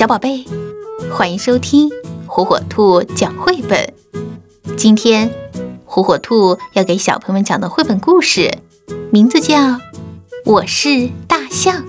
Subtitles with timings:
[0.00, 0.46] 小宝贝，
[1.12, 1.90] 欢迎收听
[2.26, 3.92] 火火兔讲绘本。
[4.74, 5.30] 今天，
[5.84, 8.50] 火火兔要给小朋友们讲的绘本故事，
[9.12, 9.58] 名字叫
[10.46, 11.84] 《我是大象》。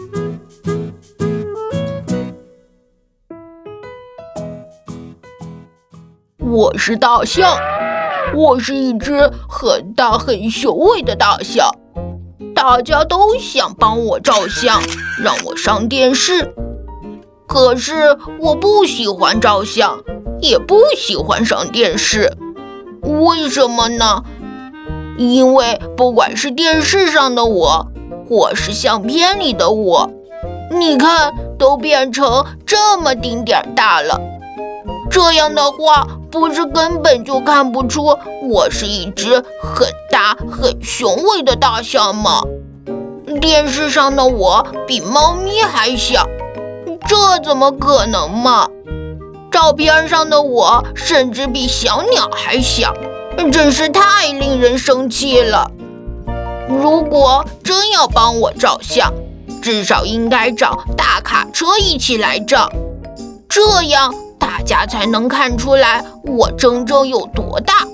[6.39, 7.57] 我是大象，
[8.35, 11.65] 我是一只很大很雄伟的大象。
[12.53, 14.81] 大家都想帮我照相，
[15.23, 16.53] 让我上电视。
[17.52, 20.00] 可是我不喜欢照相，
[20.40, 22.32] 也不喜欢上电视，
[23.04, 24.23] 为什么呢？
[25.18, 27.88] 因为不管是电视上的我，
[28.26, 30.09] 或是相片里的我，
[30.72, 34.18] 你看都变成这么丁点儿大了。
[35.09, 38.18] 这样的话，不是根本就看不出
[38.50, 42.44] 我是一只很大很雄伟的大象吗？
[43.42, 46.26] 电视上的我比猫咪还小。
[47.12, 48.70] 这怎么可能嘛！
[49.52, 52.94] 照片上的我甚至比小鸟还小，
[53.52, 55.70] 真是太令人生气了。
[56.70, 59.12] 如果真要帮我照相，
[59.62, 62.72] 至少应该找大卡车一起来照，
[63.50, 67.86] 这样大家才能看出来我真正有多大。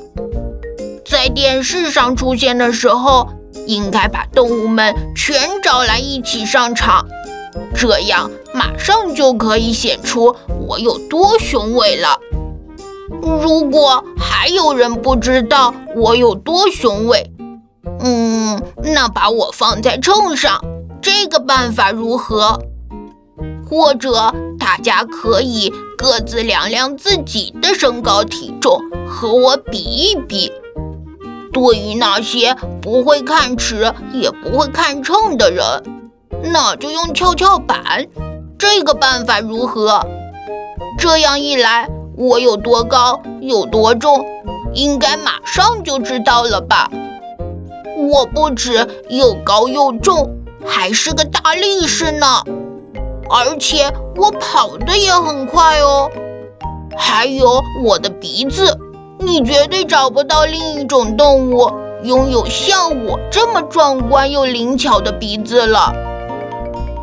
[1.10, 3.28] 在电视上出现的时候，
[3.66, 7.04] 应该把动物们全找来一起上场。
[7.76, 10.36] 这样马上就可以显出
[10.68, 12.20] 我有多雄伟了。
[13.22, 17.32] 如果还有人不知道我有多雄伟，
[18.00, 20.60] 嗯，那把我放在秤上，
[21.00, 22.60] 这个办法如何？
[23.70, 30.52] 或者大家可以各自量量自己的身高体重，和我比一比。
[31.54, 35.64] 对于那些不会看尺也不会看秤的人。
[36.52, 38.06] 那就用跷跷板，
[38.58, 40.02] 这个办法如何？
[40.98, 44.26] 这样一来，我有多高，有多重，
[44.74, 46.90] 应该马上就知道了吧？
[48.10, 50.36] 我不止又高又重，
[50.66, 52.44] 还是个大力士呢，
[53.30, 56.10] 而且我跑得也很快哦。
[56.98, 58.76] 还有我的鼻子，
[59.20, 61.72] 你绝对找不到另一种动物
[62.04, 65.94] 拥有像我这么壮观又灵巧的鼻子了。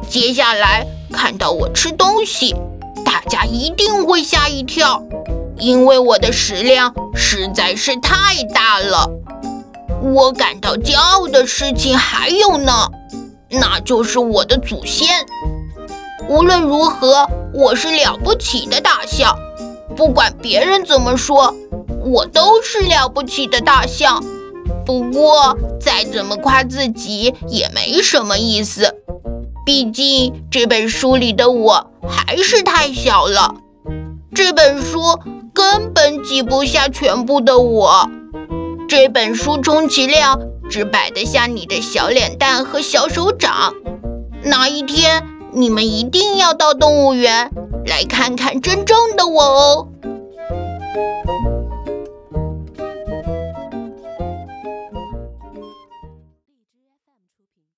[0.09, 2.54] 接下来看到我吃东西，
[3.04, 5.00] 大家一定会吓一跳，
[5.56, 9.08] 因为我的食量实在是太大了。
[10.02, 12.91] 我感到骄傲的事情还有呢，
[13.48, 15.25] 那就是我的祖先。
[16.28, 19.38] 无论如何，我是了不起的大象，
[19.96, 21.54] 不管别人怎么说，
[22.04, 24.22] 我都是了不起的大象。
[24.84, 28.94] 不过再怎么夸自己也没什么意思。
[29.64, 33.54] 毕竟这本书里的我还是太小了，
[34.34, 35.00] 这本书
[35.54, 38.10] 根本挤不下全部的我。
[38.86, 40.38] 这本书充其量
[40.69, 43.72] 只摆得下你的小脸蛋和小手掌。
[44.42, 47.50] 哪一天你们一定要到动物园
[47.86, 49.88] 来看看真正的我哦。